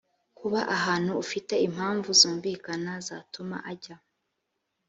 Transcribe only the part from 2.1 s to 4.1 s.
zumvikana zatuma ajya